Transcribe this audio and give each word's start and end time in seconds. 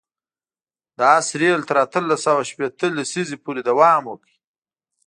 د 0.97 0.99
آس 1.15 1.27
رېل 1.41 1.61
تر 1.69 1.77
اتلس 1.85 2.19
سوه 2.25 2.41
شپېته 2.49 2.85
لسیزې 2.97 3.37
پورې 3.43 3.61
دوام 3.69 4.01
وکړ. 4.07 4.29